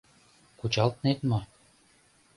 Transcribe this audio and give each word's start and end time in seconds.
Кучалтнет 0.59 1.19
мо?.. 1.29 1.39